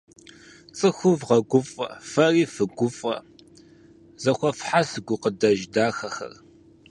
Цӏыхур 0.77 1.15
вгъэгуфӏэ, 1.21 1.87
фэри 2.09 2.43
фыгуфӏэ 2.53 3.15
зэхуэфхьэс 4.21 4.91
гукъэкӏыж 5.05 5.59
дахэхэр. 5.73 6.33